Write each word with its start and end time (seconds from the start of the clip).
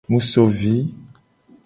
Mu 0.09 0.19
so 0.29 0.43
vi. 0.59 0.75